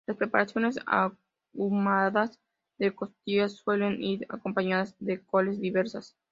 [0.07, 0.79] Las preparaciones
[1.53, 2.39] ahumadas
[2.79, 6.17] de costillas suelen ir acompañadas de coles diversas.